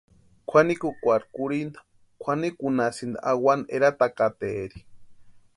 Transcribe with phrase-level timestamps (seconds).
[0.47, 1.79] Kwʼanikukwarhu kurhinta
[2.21, 4.79] kwʼanikunhasïni awani eratakataeri.